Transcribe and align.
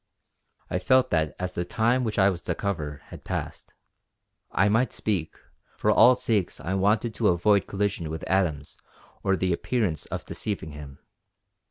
I 0.67 0.79
felt 0.79 1.11
that 1.11 1.35
as 1.37 1.53
the 1.53 1.63
time 1.63 2.03
which 2.03 2.17
I 2.17 2.31
was 2.31 2.41
to 2.45 2.55
cover 2.55 3.01
had 3.13 3.23
passed, 3.23 3.75
I 4.51 4.67
might 4.67 4.91
speak; 4.93 5.35
for 5.77 5.91
all 5.91 6.15
sakes 6.15 6.59
I 6.59 6.73
wanted 6.73 7.13
to 7.13 7.27
avoid 7.27 7.67
collision 7.67 8.09
with 8.09 8.23
Adams 8.25 8.77
or 9.21 9.35
the 9.37 9.53
appearance 9.53 10.07
of 10.07 10.25
deceiving 10.25 10.71
him. 10.71 10.97